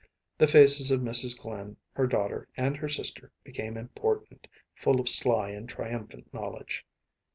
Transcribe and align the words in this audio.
The 0.39 0.47
faces 0.47 0.89
of 0.89 1.01
Mrs. 1.01 1.39
Glynn, 1.39 1.77
her 1.93 2.07
daughter, 2.07 2.47
and 2.57 2.75
her 2.75 2.89
sister 2.89 3.31
became 3.43 3.77
important, 3.77 4.47
full 4.73 4.99
of 4.99 5.07
sly 5.07 5.49
and 5.51 5.69
triumphant 5.69 6.33
knowledge. 6.33 6.87